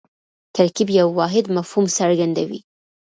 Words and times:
ترکیب 0.55 0.87
یو 0.99 1.07
واحد 1.19 1.45
مفهوم 1.57 1.85
څرګندوي. 1.97 2.59